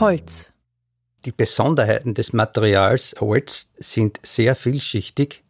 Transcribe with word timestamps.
Holz. 0.00 0.48
Die 1.24 1.32
Besonderheiten 1.32 2.14
des 2.14 2.32
Materials 2.32 3.14
Holz 3.20 3.68
sind 3.76 4.18
sehr 4.24 4.56
vielschichtig, 4.56 5.44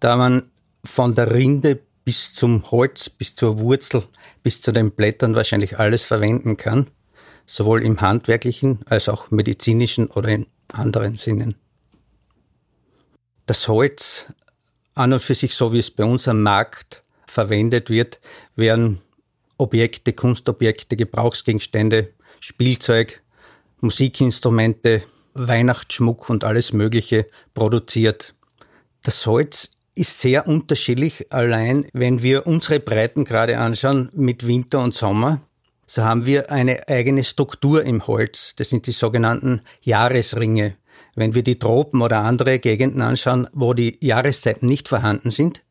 da 0.00 0.16
man 0.16 0.50
von 0.84 1.14
der 1.14 1.32
Rinde 1.32 1.80
bis 2.04 2.34
zum 2.34 2.70
Holz, 2.70 3.08
bis 3.08 3.34
zur 3.34 3.60
Wurzel, 3.60 4.02
bis 4.42 4.60
zu 4.60 4.72
den 4.72 4.90
Blättern 4.90 5.34
wahrscheinlich 5.34 5.78
alles 5.78 6.04
verwenden 6.04 6.56
kann, 6.56 6.90
sowohl 7.46 7.84
im 7.84 8.00
handwerklichen 8.00 8.80
als 8.86 9.08
auch 9.08 9.30
medizinischen 9.30 10.08
oder 10.08 10.30
in 10.30 10.46
anderen 10.72 11.16
Sinnen. 11.16 11.54
Das 13.46 13.68
Holz 13.68 14.32
an 14.94 15.12
und 15.12 15.22
für 15.22 15.34
sich, 15.34 15.54
so 15.54 15.72
wie 15.72 15.78
es 15.78 15.90
bei 15.90 16.04
uns 16.04 16.26
am 16.26 16.42
Markt 16.42 17.04
verwendet 17.26 17.90
wird, 17.90 18.20
werden 18.56 19.00
Objekte, 19.56 20.12
Kunstobjekte, 20.12 20.96
Gebrauchsgegenstände, 20.96 22.12
Spielzeug, 22.40 23.22
Musikinstrumente, 23.80 25.02
Weihnachtsschmuck 25.34 26.28
und 26.30 26.44
alles 26.44 26.72
Mögliche 26.72 27.26
produziert. 27.54 28.34
Das 29.02 29.26
Holz 29.26 29.70
ist 29.94 30.20
sehr 30.20 30.46
unterschiedlich. 30.46 31.32
Allein 31.32 31.86
wenn 31.92 32.22
wir 32.22 32.46
unsere 32.46 32.80
Breiten 32.80 33.24
gerade 33.24 33.58
anschauen 33.58 34.10
mit 34.12 34.46
Winter 34.46 34.80
und 34.80 34.94
Sommer, 34.94 35.40
so 35.86 36.02
haben 36.02 36.26
wir 36.26 36.50
eine 36.50 36.88
eigene 36.88 37.24
Struktur 37.24 37.82
im 37.82 38.06
Holz. 38.06 38.54
Das 38.56 38.68
sind 38.68 38.86
die 38.86 38.92
sogenannten 38.92 39.62
Jahresringe. 39.80 40.76
Wenn 41.14 41.34
wir 41.34 41.42
die 41.42 41.58
Tropen 41.58 42.02
oder 42.02 42.18
andere 42.18 42.58
Gegenden 42.58 43.00
anschauen, 43.00 43.48
wo 43.52 43.74
die 43.74 43.98
Jahreszeiten 44.00 44.66
nicht 44.66 44.88
vorhanden 44.88 45.30
sind, 45.30 45.62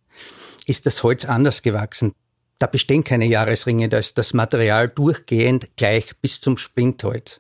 ist 0.66 0.86
das 0.86 1.04
Holz 1.04 1.26
anders 1.26 1.62
gewachsen. 1.62 2.14
Da 2.60 2.68
bestehen 2.68 3.04
keine 3.04 3.28
Jahresringe, 3.28 3.90
da 3.90 4.00
ist 4.00 4.18
das 4.18 4.34
Material 4.34 4.90
durchgehend 4.90 5.78
gleich 5.78 6.18
bis 6.22 6.42
zum 6.42 6.58
Splintholz. 6.58 7.40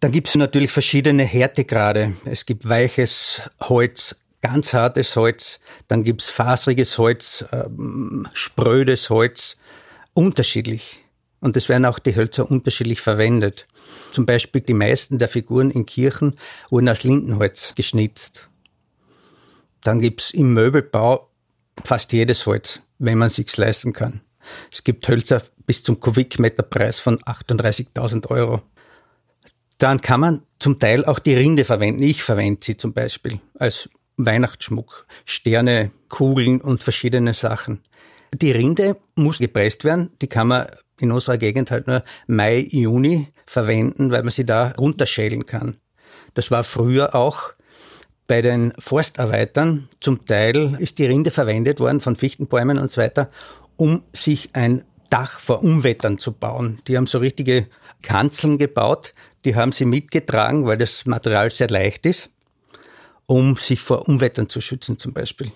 Dann 0.00 0.12
gibt 0.12 0.28
es 0.28 0.34
natürlich 0.34 0.70
verschiedene 0.70 1.24
Härtegrade. 1.24 2.14
Es 2.24 2.44
gibt 2.46 2.68
weiches 2.68 3.42
Holz, 3.62 4.16
ganz 4.42 4.72
hartes 4.72 5.16
Holz, 5.16 5.58
dann 5.88 6.04
gibt 6.04 6.22
es 6.22 6.28
faseriges 6.28 6.98
Holz, 6.98 7.44
ähm, 7.52 8.28
sprödes 8.32 9.10
Holz, 9.10 9.56
unterschiedlich. 10.14 11.02
Und 11.40 11.56
es 11.56 11.68
werden 11.68 11.84
auch 11.84 11.98
die 11.98 12.16
Hölzer 12.16 12.50
unterschiedlich 12.50 13.00
verwendet. 13.00 13.66
Zum 14.12 14.26
Beispiel 14.26 14.60
die 14.60 14.74
meisten 14.74 15.18
der 15.18 15.28
Figuren 15.28 15.70
in 15.70 15.86
Kirchen 15.86 16.36
wurden 16.70 16.88
aus 16.88 17.04
Lindenholz 17.04 17.74
geschnitzt. 17.74 18.48
Dann 19.82 20.00
gibt 20.00 20.22
es 20.22 20.30
im 20.30 20.54
Möbelbau 20.54 21.30
fast 21.84 22.12
jedes 22.12 22.46
Holz, 22.46 22.80
wenn 22.98 23.18
man 23.18 23.28
sich's 23.28 23.56
leisten 23.56 23.92
kann. 23.92 24.20
Es 24.72 24.84
gibt 24.84 25.06
Hölzer 25.08 25.42
bis 25.66 25.82
zum 25.82 26.00
Kubikmeterpreis 26.00 26.98
von 26.98 27.18
38.000 27.18 28.30
Euro. 28.30 28.62
Dann 29.78 30.00
kann 30.00 30.20
man 30.20 30.42
zum 30.58 30.78
Teil 30.78 31.04
auch 31.04 31.18
die 31.18 31.34
Rinde 31.34 31.64
verwenden. 31.64 32.02
Ich 32.02 32.22
verwende 32.22 32.60
sie 32.62 32.76
zum 32.76 32.92
Beispiel 32.92 33.40
als 33.58 33.88
Weihnachtsschmuck, 34.16 35.06
Sterne, 35.24 35.90
Kugeln 36.08 36.60
und 36.60 36.82
verschiedene 36.82 37.34
Sachen. 37.34 37.82
Die 38.34 38.52
Rinde 38.52 38.96
muss 39.14 39.38
gepresst 39.38 39.84
werden. 39.84 40.10
Die 40.22 40.28
kann 40.28 40.48
man 40.48 40.66
in 40.98 41.12
unserer 41.12 41.38
Gegend 41.38 41.70
halt 41.70 41.86
nur 41.86 42.02
Mai, 42.26 42.66
Juni 42.70 43.28
verwenden, 43.46 44.10
weil 44.10 44.22
man 44.22 44.30
sie 44.30 44.46
da 44.46 44.72
runterschälen 44.78 45.46
kann. 45.46 45.76
Das 46.34 46.50
war 46.50 46.64
früher 46.64 47.14
auch 47.14 47.52
bei 48.26 48.42
den 48.42 48.72
Forstarbeitern. 48.78 49.88
Zum 50.00 50.26
Teil 50.26 50.76
ist 50.78 50.98
die 50.98 51.06
Rinde 51.06 51.30
verwendet 51.30 51.80
worden 51.80 52.00
von 52.00 52.16
Fichtenbäumen 52.16 52.78
und 52.78 52.90
so 52.90 53.00
weiter, 53.00 53.30
um 53.76 54.02
sich 54.12 54.50
ein 54.54 54.84
Dach 55.10 55.38
vor 55.38 55.62
Unwettern 55.62 56.18
zu 56.18 56.32
bauen. 56.32 56.80
Die 56.88 56.96
haben 56.96 57.06
so 57.06 57.18
richtige 57.18 57.68
Kanzeln 58.02 58.58
gebaut, 58.58 59.14
die 59.46 59.56
haben 59.56 59.72
sie 59.72 59.86
mitgetragen, 59.86 60.66
weil 60.66 60.76
das 60.76 61.06
Material 61.06 61.50
sehr 61.50 61.68
leicht 61.68 62.04
ist 62.04 62.30
um 63.26 63.56
sich 63.56 63.80
vor 63.80 64.08
Unwettern 64.08 64.48
zu 64.48 64.60
schützen 64.60 64.98
zum 64.98 65.12
Beispiel. 65.12 65.52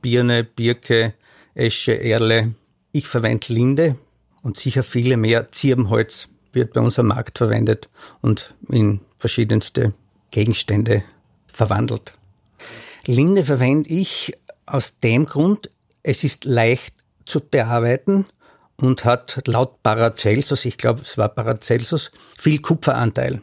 Birne, 0.00 0.44
Birke, 0.44 1.14
Esche, 1.54 1.92
Erle. 1.92 2.54
Ich 2.92 3.06
verwende 3.06 3.52
Linde 3.52 3.96
und 4.42 4.56
sicher 4.56 4.82
viele 4.82 5.16
mehr. 5.16 5.52
Zirbenholz 5.52 6.28
wird 6.52 6.72
bei 6.72 6.80
uns 6.80 6.98
am 6.98 7.08
Markt 7.08 7.38
verwendet 7.38 7.90
und 8.22 8.54
in 8.68 9.00
verschiedenste 9.18 9.92
Gegenstände 10.30 11.04
verwandelt. 11.46 12.14
Linde 13.06 13.44
verwende 13.44 13.90
ich 13.90 14.32
aus 14.66 14.98
dem 14.98 15.26
Grund, 15.26 15.70
es 16.02 16.24
ist 16.24 16.44
leicht 16.44 16.94
zu 17.26 17.40
bearbeiten 17.40 18.26
und 18.80 19.04
hat 19.04 19.42
laut 19.46 19.82
Paracelsus, 19.82 20.64
ich 20.64 20.78
glaube 20.78 21.02
es 21.02 21.18
war 21.18 21.28
Paracelsus, 21.28 22.10
viel 22.38 22.60
Kupferanteil. 22.60 23.42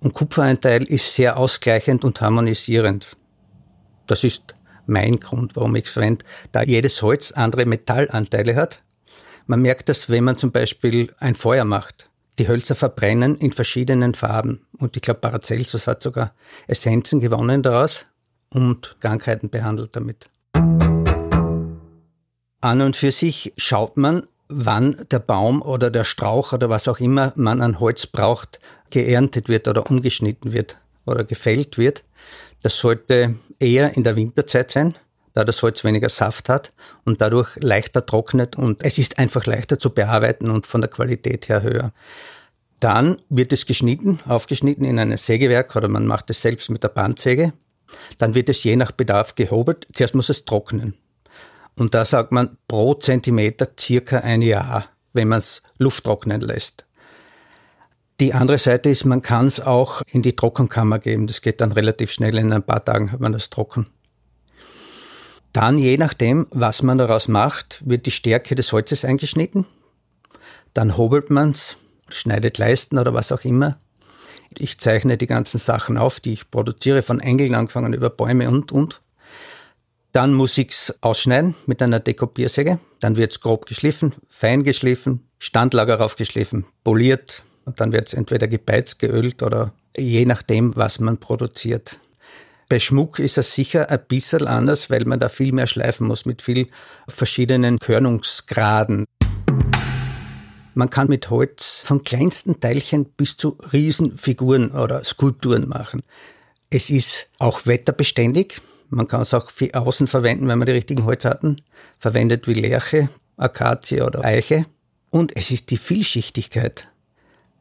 Und 0.00 0.14
Kupferanteil 0.14 0.84
ist 0.84 1.14
sehr 1.14 1.36
ausgleichend 1.36 2.04
und 2.04 2.20
harmonisierend. 2.20 3.16
Das 4.06 4.24
ist 4.24 4.54
mein 4.86 5.20
Grund, 5.20 5.54
warum 5.56 5.74
ich 5.76 5.86
es 5.86 5.92
verwende, 5.92 6.24
da 6.52 6.62
jedes 6.62 7.02
Holz 7.02 7.32
andere 7.32 7.66
Metallanteile 7.66 8.56
hat. 8.56 8.82
Man 9.46 9.60
merkt 9.60 9.88
das, 9.88 10.08
wenn 10.08 10.24
man 10.24 10.36
zum 10.36 10.52
Beispiel 10.52 11.12
ein 11.18 11.34
Feuer 11.34 11.64
macht. 11.64 12.10
Die 12.38 12.46
Hölzer 12.46 12.74
verbrennen 12.74 13.36
in 13.36 13.52
verschiedenen 13.52 14.14
Farben. 14.14 14.66
Und 14.78 14.96
ich 14.96 15.02
glaube, 15.02 15.20
Paracelsus 15.20 15.86
hat 15.86 16.02
sogar 16.02 16.32
Essenzen 16.68 17.20
gewonnen 17.20 17.62
daraus 17.62 18.06
und 18.50 18.96
Krankheiten 19.00 19.50
behandelt 19.50 19.96
damit. 19.96 20.30
An 22.60 22.80
und 22.80 22.96
für 22.96 23.10
sich 23.12 23.52
schaut 23.56 23.96
man, 23.96 24.26
wann 24.48 24.96
der 25.10 25.18
Baum 25.18 25.62
oder 25.62 25.90
der 25.90 26.04
Strauch 26.04 26.52
oder 26.52 26.68
was 26.70 26.88
auch 26.88 27.00
immer 27.00 27.32
man 27.36 27.60
an 27.62 27.80
Holz 27.80 28.06
braucht, 28.06 28.58
geerntet 28.90 29.48
wird 29.48 29.68
oder 29.68 29.88
umgeschnitten 29.90 30.52
wird 30.52 30.78
oder 31.06 31.24
gefällt 31.24 31.78
wird. 31.78 32.04
Das 32.62 32.76
sollte 32.78 33.36
eher 33.58 33.96
in 33.96 34.04
der 34.04 34.16
Winterzeit 34.16 34.70
sein, 34.70 34.96
da 35.34 35.44
das 35.44 35.62
Holz 35.62 35.84
weniger 35.84 36.08
Saft 36.08 36.48
hat 36.48 36.72
und 37.04 37.20
dadurch 37.20 37.56
leichter 37.56 38.04
trocknet 38.04 38.56
und 38.56 38.82
es 38.84 38.98
ist 38.98 39.18
einfach 39.18 39.46
leichter 39.46 39.78
zu 39.78 39.90
bearbeiten 39.90 40.50
und 40.50 40.66
von 40.66 40.80
der 40.80 40.90
Qualität 40.90 41.48
her 41.48 41.62
höher. 41.62 41.92
Dann 42.80 43.20
wird 43.28 43.52
es 43.52 43.66
geschnitten, 43.66 44.20
aufgeschnitten 44.26 44.84
in 44.84 44.98
ein 44.98 45.16
Sägewerk 45.16 45.74
oder 45.76 45.88
man 45.88 46.06
macht 46.06 46.30
es 46.30 46.42
selbst 46.42 46.70
mit 46.70 46.82
der 46.82 46.88
Bandsäge. 46.88 47.52
Dann 48.18 48.34
wird 48.34 48.48
es 48.48 48.62
je 48.62 48.76
nach 48.76 48.92
Bedarf 48.92 49.34
gehobelt. 49.34 49.86
Zuerst 49.92 50.14
muss 50.14 50.28
es 50.28 50.44
trocknen. 50.44 50.94
Und 51.78 51.94
da 51.94 52.04
sagt 52.04 52.32
man 52.32 52.58
pro 52.66 52.94
Zentimeter 52.94 53.68
circa 53.78 54.18
ein 54.18 54.42
Jahr, 54.42 54.86
wenn 55.12 55.28
man 55.28 55.38
es 55.38 55.62
Luft 55.78 56.04
trocknen 56.04 56.40
lässt. 56.40 56.86
Die 58.18 58.34
andere 58.34 58.58
Seite 58.58 58.90
ist, 58.90 59.04
man 59.04 59.22
kann 59.22 59.46
es 59.46 59.60
auch 59.60 60.02
in 60.10 60.22
die 60.22 60.34
Trockenkammer 60.34 60.98
geben. 60.98 61.28
Das 61.28 61.40
geht 61.40 61.60
dann 61.60 61.70
relativ 61.70 62.10
schnell. 62.10 62.36
In 62.36 62.52
ein 62.52 62.64
paar 62.64 62.84
Tagen 62.84 63.12
hat 63.12 63.20
man 63.20 63.32
das 63.32 63.48
trocken. 63.48 63.88
Dann, 65.52 65.78
je 65.78 65.96
nachdem, 65.96 66.48
was 66.50 66.82
man 66.82 66.98
daraus 66.98 67.28
macht, 67.28 67.80
wird 67.88 68.06
die 68.06 68.10
Stärke 68.10 68.56
des 68.56 68.72
Holzes 68.72 69.04
eingeschnitten. 69.04 69.66
Dann 70.74 70.96
hobelt 70.96 71.30
man 71.30 71.52
es, 71.52 71.76
schneidet 72.08 72.58
Leisten 72.58 72.98
oder 72.98 73.14
was 73.14 73.30
auch 73.30 73.44
immer. 73.44 73.78
Ich 74.56 74.78
zeichne 74.78 75.16
die 75.16 75.26
ganzen 75.28 75.58
Sachen 75.58 75.96
auf, 75.96 76.18
die 76.18 76.32
ich 76.32 76.50
produziere, 76.50 77.02
von 77.02 77.20
Engeln 77.20 77.54
angefangen 77.54 77.92
über 77.92 78.10
Bäume 78.10 78.48
und, 78.48 78.72
und. 78.72 79.00
Dann 80.12 80.32
muss 80.32 80.56
ich 80.56 80.70
es 80.70 80.94
ausschneiden 81.00 81.54
mit 81.66 81.82
einer 81.82 82.00
Dekopiersäge. 82.00 82.78
Dann 83.00 83.16
wird 83.16 83.32
es 83.32 83.40
grob 83.40 83.66
geschliffen, 83.66 84.14
fein 84.28 84.64
geschliffen, 84.64 85.28
Standlager 85.38 85.96
raufgeschliffen, 85.96 86.66
poliert, 86.82 87.44
und 87.68 87.80
dann 87.80 87.92
wird 87.92 88.08
es 88.08 88.14
entweder 88.14 88.48
gebeizt, 88.48 88.98
geölt 88.98 89.42
oder 89.42 89.74
je 89.94 90.24
nachdem, 90.24 90.74
was 90.74 91.00
man 91.00 91.18
produziert. 91.18 91.98
Bei 92.70 92.78
Schmuck 92.78 93.18
ist 93.18 93.36
es 93.36 93.54
sicher 93.54 93.90
ein 93.90 94.00
bisschen 94.08 94.46
anders, 94.46 94.88
weil 94.88 95.04
man 95.04 95.20
da 95.20 95.28
viel 95.28 95.52
mehr 95.52 95.66
schleifen 95.66 96.06
muss 96.06 96.24
mit 96.24 96.40
viel 96.40 96.68
verschiedenen 97.08 97.78
Körnungsgraden. 97.78 99.04
Man 100.72 100.88
kann 100.88 101.08
mit 101.08 101.28
Holz 101.28 101.82
von 101.84 102.04
kleinsten 102.04 102.60
Teilchen 102.60 103.04
bis 103.04 103.36
zu 103.36 103.58
Riesenfiguren 103.72 104.70
oder 104.70 105.04
Skulpturen 105.04 105.68
machen. 105.68 106.02
Es 106.70 106.88
ist 106.88 107.28
auch 107.38 107.66
wetterbeständig. 107.66 108.62
Man 108.90 109.08
kann 109.08 109.22
es 109.22 109.34
auch 109.34 109.50
für 109.50 109.74
außen 109.74 110.06
verwenden, 110.06 110.48
wenn 110.48 110.58
man 110.58 110.66
die 110.66 110.72
richtigen 110.72 111.04
Holzarten 111.04 111.60
verwendet, 111.98 112.46
wie 112.46 112.54
Lärche, 112.54 113.08
Akazie 113.36 114.02
oder 114.02 114.24
Eiche. 114.24 114.66
Und 115.10 115.36
es 115.36 115.50
ist 115.50 115.70
die 115.70 115.76
Vielschichtigkeit 115.76 116.88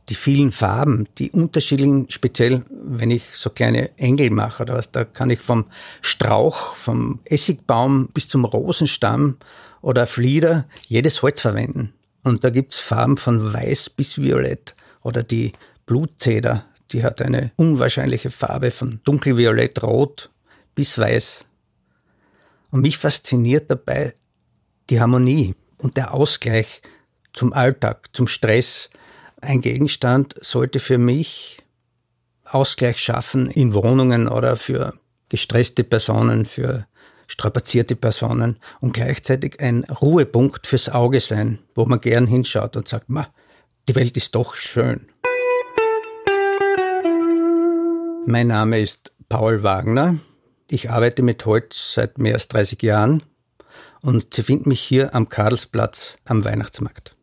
die 0.10 0.16
vielen 0.16 0.52
Farben, 0.52 1.08
die 1.18 1.32
unterschiedlichen, 1.32 2.10
speziell 2.10 2.64
wenn 2.70 3.12
ich 3.12 3.24
so 3.34 3.50
kleine 3.50 3.98
Engel 3.98 4.30
mache 4.30 4.64
oder 4.64 4.76
was, 4.76 4.92
da 4.92 5.04
kann 5.04 5.30
ich 5.30 5.40
vom 5.40 5.66
Strauch, 6.02 6.76
vom 6.76 7.20
Essigbaum 7.26 8.08
bis 8.14 8.30
zum 8.30 8.46
Rosenstamm 8.46 9.38
oder 9.82 10.08
Flieder 10.08 10.66
jedes 10.88 11.22
Holz 11.22 11.42
verwenden. 11.42 11.94
Und 12.24 12.44
da 12.44 12.50
gibt's 12.50 12.80
Farben 12.80 13.18
von 13.18 13.54
weiß 13.54 13.90
bis 13.92 14.18
violett 14.18 14.76
oder 15.04 15.24
die 15.24 15.54
Blutzeder, 15.86 16.66
die 16.92 17.04
hat 17.04 17.22
eine 17.22 17.52
unwahrscheinliche 17.58 18.30
Farbe 18.30 18.72
von 18.72 19.02
dunkelviolett, 19.04 19.84
rot 19.84 20.30
bis 20.78 21.00
weiß. 21.00 21.46
Und 22.70 22.82
mich 22.82 23.00
fasziniert 23.00 23.72
dabei 23.72 24.14
die 24.92 25.02
Harmonie 25.02 25.56
und 25.80 25.98
der 25.98 26.14
Ausgleich 26.14 26.84
zum 27.34 27.52
Alltag, 27.52 28.10
zum 28.14 28.28
Stress, 28.28 28.92
ein 29.42 29.62
Gegenstand 29.62 30.36
sollte 30.40 30.80
für 30.80 31.00
mich 31.00 31.64
Ausgleich 32.46 33.00
schaffen 33.00 33.50
in 33.50 33.74
Wohnungen 33.74 34.28
oder 34.28 34.56
für 34.56 34.94
gestresste 35.30 35.84
Personen, 35.84 36.46
für 36.46 36.86
strapazierte 37.26 37.96
Personen 37.96 38.58
und 38.80 38.94
gleichzeitig 38.94 39.60
ein 39.60 39.84
Ruhepunkt 39.84 40.68
fürs 40.68 40.90
Auge 40.90 41.22
sein, 41.22 41.60
wo 41.74 41.86
man 41.86 42.02
gern 42.02 42.28
hinschaut 42.28 42.78
und 42.78 42.88
sagt, 42.88 43.10
ma, 43.10 43.28
die 43.90 43.96
Welt 43.96 44.16
ist 44.16 44.36
doch 44.36 44.54
schön. 44.54 45.08
Mein 48.28 48.48
Name 48.48 48.80
ist 48.80 49.12
Paul 49.28 49.64
Wagner. 49.64 50.18
Ich 50.70 50.90
arbeite 50.90 51.24
mit 51.24 51.46
Holz 51.46 51.94
seit 51.94 52.18
mehr 52.18 52.36
als 52.36 52.48
30 52.50 52.82
Jahren 52.84 53.24
und 54.02 54.34
Sie 54.34 54.44
finden 54.44 54.70
mich 54.70 54.82
hier 54.82 55.14
am 55.16 55.30
Karlsplatz 55.30 56.18
am 56.26 56.44
Weihnachtsmarkt. 56.46 57.17